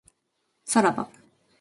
[0.65, 1.11] さらば